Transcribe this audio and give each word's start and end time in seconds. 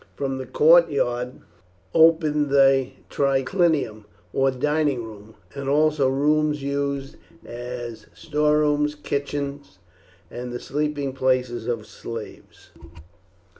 From 0.15 0.39
the 0.39 0.47
courtyard 0.47 1.41
opened 1.93 2.49
the 2.49 2.87
triclinium, 3.11 4.05
or 4.33 4.49
dining 4.49 5.03
room, 5.03 5.35
and 5.53 5.69
also 5.69 6.07
rooms 6.09 6.63
used 6.63 7.17
as 7.45 8.07
storerooms, 8.11 8.95
kitchen, 8.95 9.61
and 10.31 10.51
the 10.51 10.59
sleeping 10.59 11.13
places 11.13 11.67
of 11.67 11.77
the 11.81 11.85
slaves. 11.85 12.71